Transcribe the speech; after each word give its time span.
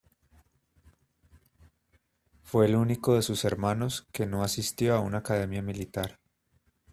Fue 2.41 2.65
el 2.65 2.75
único 2.75 3.13
de 3.13 3.21
sus 3.21 3.45
hermanos 3.45 4.07
que 4.11 4.25
no 4.25 4.41
asistió 4.41 4.95
a 4.95 4.99
una 4.99 5.19
academia 5.19 5.61
militar. 5.61 6.19